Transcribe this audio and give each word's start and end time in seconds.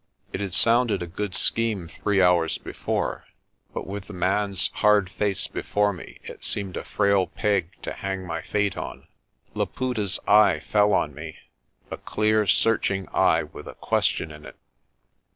It 0.33 0.41
had 0.41 0.55
sounded 0.55 1.03
a 1.03 1.05
good 1.05 1.35
scheme 1.35 1.87
three 1.87 2.23
hours 2.23 2.57
before, 2.57 3.25
but 3.71 3.85
with 3.85 4.05
the 4.05 4.13
man's 4.13 4.69
hard 4.73 5.11
face 5.11 5.45
before 5.45 5.93
me, 5.93 6.17
it 6.23 6.43
seemed 6.43 6.75
a 6.75 6.83
frail 6.83 7.27
peg 7.27 7.73
to 7.83 7.93
hang 7.93 8.25
my 8.25 8.41
fate 8.41 8.75
on. 8.75 9.07
Laputa's 9.53 10.19
eye 10.27 10.59
fell 10.59 10.91
on 10.93 11.13
me, 11.13 11.37
a 11.91 11.97
clear 11.97 12.47
searching 12.47 13.07
eye 13.13 13.43
with 13.43 13.67
a 13.67 13.75
question 13.75 14.31
in 14.31 14.43
it. 14.43 14.55